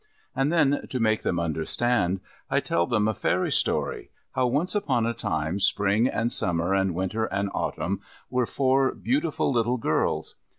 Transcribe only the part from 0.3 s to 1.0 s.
And then, to